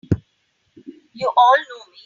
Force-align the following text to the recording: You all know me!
You 1.13 1.31
all 1.37 1.57
know 1.69 1.91
me! 1.91 1.97